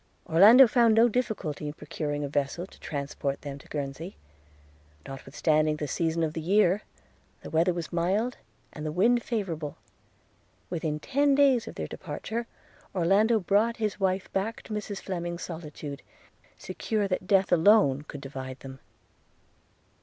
Orlando 0.25 0.65
found 0.65 0.95
no 0.95 1.07
difficulty 1.07 1.67
in 1.67 1.73
procuring 1.73 2.23
a 2.23 2.27
vessel 2.27 2.65
to 2.65 2.79
transport 2.79 3.43
them 3.43 3.59
to 3.59 3.67
Guernsey.– 3.67 4.17
Notwithstanding 5.07 5.75
the 5.75 5.87
season 5.87 6.23
of 6.23 6.33
the 6.33 6.41
year, 6.41 6.81
the 7.41 7.51
weather 7.51 7.71
was 7.71 7.93
mild, 7.93 8.37
and 8.73 8.83
the 8.83 8.91
wind 8.91 9.21
favourable. 9.21 9.77
Within 10.71 10.99
ten 10.99 11.35
days 11.35 11.65
from 11.65 11.73
their 11.73 11.85
departure, 11.85 12.47
Orlando 12.95 13.39
brought 13.39 13.75
back 13.75 13.77
his 13.77 13.99
wife 13.99 14.23
to 14.33 14.73
Mrs 14.73 14.99
Fleming's 14.99 15.43
solitude, 15.43 16.01
secure 16.57 17.07
that 17.07 17.27
death 17.27 17.51
alone 17.51 18.01
could 18.01 18.21
divide 18.21 18.61
them. 18.61 18.79